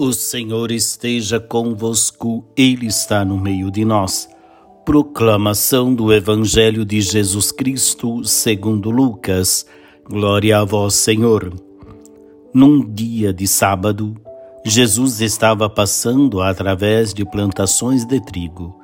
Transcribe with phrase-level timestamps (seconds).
[0.00, 4.28] O Senhor esteja convosco, Ele está no meio de nós.
[4.84, 9.66] Proclamação do Evangelho de Jesus Cristo, segundo Lucas.
[10.08, 11.52] Glória a vós, Senhor.
[12.54, 14.14] Num dia de sábado,
[14.64, 18.78] Jesus estava passando através de plantações de trigo.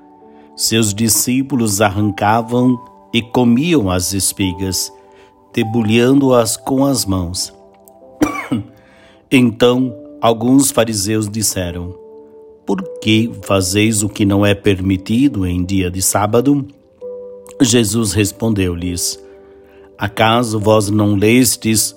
[0.57, 2.77] Seus discípulos arrancavam
[3.13, 4.93] e comiam as espigas,
[5.55, 7.55] debulhando-as com as mãos.
[9.31, 11.95] então, Alguns fariseus disseram:
[12.65, 16.67] Por que fazeis o que não é permitido em dia de sábado?
[17.61, 19.23] Jesus respondeu-lhes:
[19.99, 21.95] Acaso vós não lestes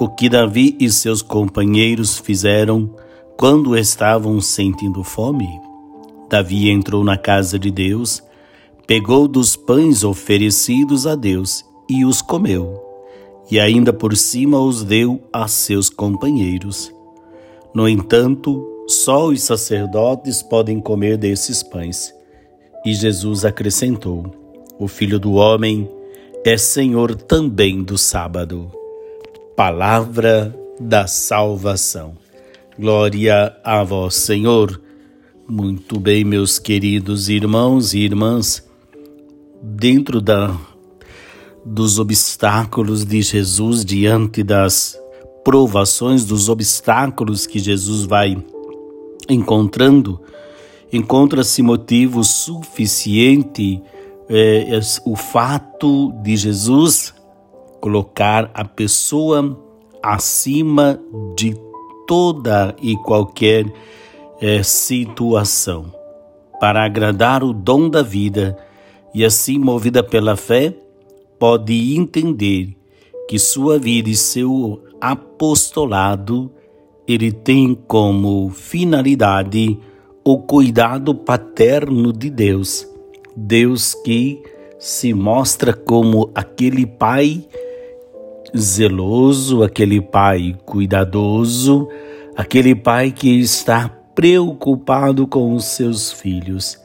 [0.00, 2.96] o que Davi e seus companheiros fizeram
[3.36, 5.60] quando estavam sentindo fome?
[6.30, 8.22] Davi entrou na casa de Deus,
[8.86, 12.82] pegou dos pães oferecidos a Deus e os comeu,
[13.50, 16.95] e ainda por cima os deu a seus companheiros.
[17.76, 22.10] No entanto, só os sacerdotes podem comer desses pães.
[22.86, 25.86] E Jesus acrescentou: O Filho do Homem
[26.42, 28.72] é Senhor também do sábado.
[29.54, 32.16] Palavra da salvação.
[32.78, 34.80] Glória a vós, Senhor.
[35.46, 38.66] Muito bem, meus queridos irmãos e irmãs,
[39.62, 40.58] dentro da
[41.62, 44.98] dos obstáculos de Jesus diante das
[45.46, 48.36] provações, dos obstáculos que Jesus vai
[49.28, 50.20] encontrando,
[50.92, 53.80] encontra-se motivo suficiente
[54.28, 57.14] é, é, o fato de Jesus
[57.80, 59.56] colocar a pessoa
[60.02, 60.98] acima
[61.36, 61.56] de
[62.08, 63.72] toda e qualquer
[64.40, 65.94] é, situação,
[66.58, 68.58] para agradar o dom da vida
[69.14, 70.74] e assim, movida pela fé,
[71.38, 72.75] pode entender
[73.28, 76.50] que sua vida e seu apostolado
[77.06, 79.78] ele tem como finalidade
[80.24, 82.86] o cuidado paterno de Deus.
[83.36, 84.42] Deus que
[84.78, 87.46] se mostra como aquele pai
[88.56, 91.88] zeloso, aquele pai cuidadoso,
[92.36, 96.80] aquele pai que está preocupado com os seus filhos.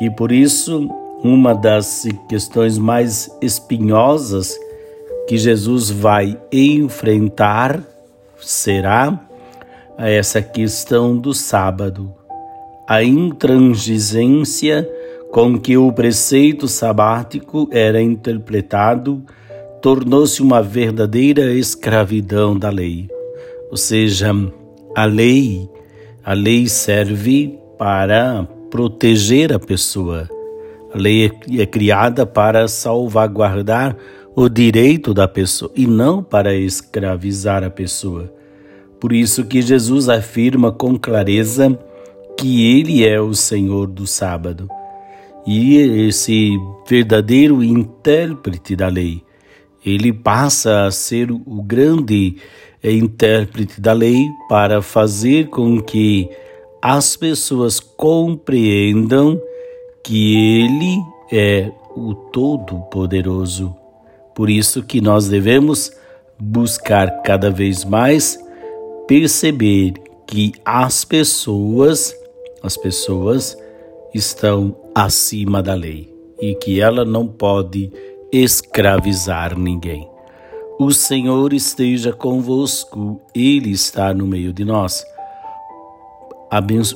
[0.00, 0.88] E por isso,
[1.22, 4.58] uma das questões mais espinhosas
[5.26, 7.82] que Jesus vai enfrentar
[8.38, 9.28] será
[9.98, 12.12] essa questão do sábado,
[12.88, 14.88] a intransigência
[15.30, 19.22] com que o preceito sabático era interpretado
[19.80, 23.08] tornou-se uma verdadeira escravidão da lei.
[23.70, 24.30] Ou seja,
[24.94, 25.68] a lei,
[26.24, 30.28] a lei serve para proteger a pessoa.
[30.94, 33.96] A lei é, é criada para salvaguardar
[34.34, 38.32] o direito da pessoa e não para escravizar a pessoa.
[38.98, 41.78] Por isso que Jesus afirma com clareza
[42.38, 44.68] que ele é o Senhor do sábado.
[45.46, 46.52] E esse
[46.88, 49.22] verdadeiro intérprete da lei,
[49.84, 52.36] ele passa a ser o grande
[52.82, 56.28] intérprete da lei para fazer com que
[56.80, 59.40] as pessoas compreendam
[60.02, 60.98] que ele
[61.30, 63.81] é o Todo-Poderoso
[64.34, 65.92] por isso que nós devemos
[66.38, 68.38] buscar cada vez mais
[69.06, 69.94] perceber
[70.26, 72.14] que as pessoas,
[72.62, 73.56] as pessoas
[74.14, 77.92] estão acima da lei e que ela não pode
[78.32, 80.08] escravizar ninguém.
[80.78, 85.04] O Senhor esteja convosco, Ele está no meio de nós.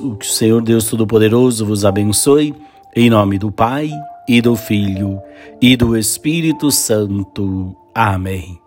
[0.01, 2.53] O Senhor Deus Todo-Poderoso vos abençoe,
[2.95, 3.91] em nome do Pai
[4.27, 5.21] e do Filho
[5.61, 7.75] e do Espírito Santo.
[7.93, 8.59] Amém.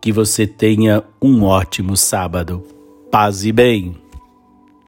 [0.00, 2.62] Que você tenha um ótimo sábado.
[3.10, 4.03] Paz e bem.